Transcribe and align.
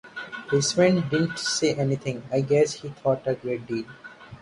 Heisman 0.49 1.07
didn't 1.11 1.37
say 1.37 1.75
anything, 1.75 2.23
I 2.31 2.41
guess 2.41 2.73
he 2.73 2.89
thought 2.89 3.21
a 3.27 3.35
great 3.35 3.67
deal. 3.67 3.85